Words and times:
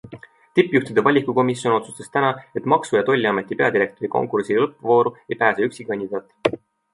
Tippjuhtide 0.59 1.01
valikukomisjon 1.07 1.75
otsustas 1.75 2.09
täna, 2.17 2.31
et 2.61 2.69
maksu- 2.73 2.97
ja 2.99 3.03
tolliameti 3.11 3.59
peadirektori 3.61 4.11
konkursi 4.17 4.59
lõppvooru 4.65 5.13
ei 5.21 5.39
pääse 5.45 5.69
ükski 5.69 5.87
kandidaat. 5.93 6.59